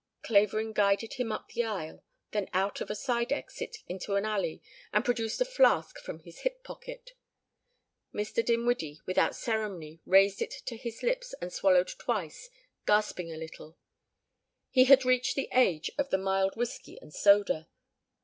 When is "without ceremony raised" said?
9.05-10.41